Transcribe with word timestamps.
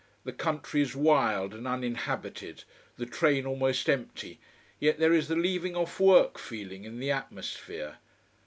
The 0.23 0.33
country 0.33 0.81
is 0.81 0.95
wild 0.95 1.53
and 1.53 1.67
uninhabited, 1.67 2.63
the 2.97 3.05
train 3.05 3.45
almost 3.45 3.87
empty, 3.87 4.39
yet 4.79 4.97
there 4.97 5.13
is 5.13 5.27
the 5.27 5.35
leaving 5.35 5.75
off 5.75 5.99
work 5.99 6.39
feeling 6.39 6.85
in 6.85 6.99
the 6.99 7.11
atmosphere. 7.11 7.99